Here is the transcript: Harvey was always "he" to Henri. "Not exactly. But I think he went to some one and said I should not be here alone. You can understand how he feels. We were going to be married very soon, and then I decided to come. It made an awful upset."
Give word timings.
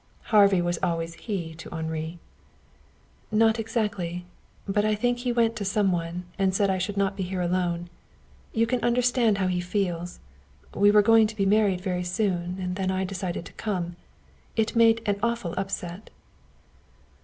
Harvey 0.33 0.63
was 0.63 0.79
always 0.81 1.13
"he" 1.13 1.53
to 1.53 1.69
Henri. 1.71 2.17
"Not 3.31 3.59
exactly. 3.59 4.25
But 4.67 4.83
I 4.83 4.95
think 4.95 5.19
he 5.19 5.31
went 5.31 5.55
to 5.57 5.63
some 5.63 5.91
one 5.91 6.23
and 6.39 6.55
said 6.55 6.71
I 6.71 6.79
should 6.79 6.97
not 6.97 7.15
be 7.15 7.21
here 7.21 7.43
alone. 7.43 7.87
You 8.51 8.65
can 8.65 8.81
understand 8.83 9.37
how 9.37 9.45
he 9.45 9.59
feels. 9.61 10.19
We 10.73 10.89
were 10.89 11.03
going 11.03 11.27
to 11.27 11.35
be 11.35 11.45
married 11.45 11.81
very 11.81 12.03
soon, 12.03 12.57
and 12.59 12.77
then 12.77 12.89
I 12.89 13.03
decided 13.03 13.45
to 13.45 13.53
come. 13.61 13.95
It 14.55 14.75
made 14.75 15.03
an 15.05 15.19
awful 15.21 15.53
upset." 15.55 16.09